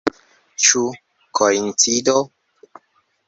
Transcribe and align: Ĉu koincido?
Ĉu 0.67 0.81
koincido? 1.41 2.17